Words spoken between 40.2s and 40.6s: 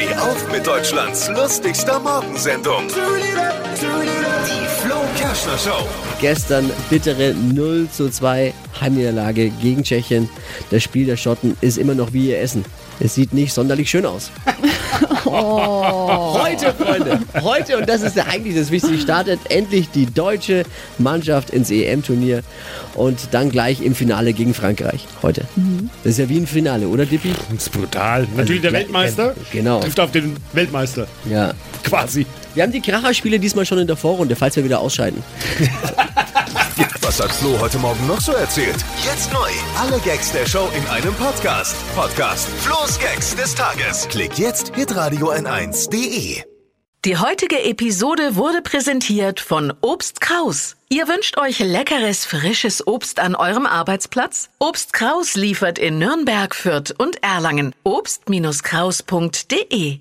der